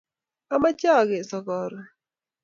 Amache 0.55 0.87
akeso 1.01 1.37
karun 1.47 1.85